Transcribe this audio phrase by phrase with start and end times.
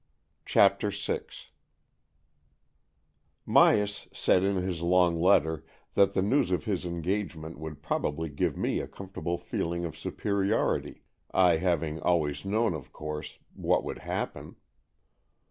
[0.47, 1.19] CHAPTER VI
[3.47, 8.57] Myas said in his long letter that the n,ews of his engagement would probably give
[8.57, 14.55] me a comfortable feeling of superiority, I having always known, of course, what would happen.